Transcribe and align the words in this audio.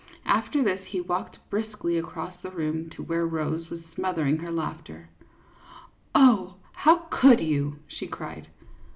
After 0.25 0.63
this 0.63 0.83
he 0.87 0.99
walked 0.99 1.37
briskly 1.51 1.95
across 1.95 2.33
the 2.41 2.49
room 2.49 2.89
to 2.95 3.03
where 3.03 3.23
Rose 3.27 3.69
was 3.69 3.81
smothering 3.93 4.37
her 4.39 4.51
laughter." 4.51 5.09
Oh, 6.15 6.55
how 6.73 7.05
could 7.11 7.39
you?" 7.39 7.75
she 7.99 8.07
cried. 8.07 8.47